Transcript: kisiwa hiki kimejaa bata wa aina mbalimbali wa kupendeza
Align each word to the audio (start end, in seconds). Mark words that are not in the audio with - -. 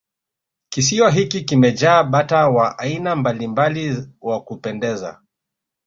kisiwa 0.69 1.11
hiki 1.11 1.41
kimejaa 1.41 2.03
bata 2.03 2.47
wa 2.47 2.79
aina 2.79 3.15
mbalimbali 3.15 4.07
wa 4.21 4.41
kupendeza 4.43 5.21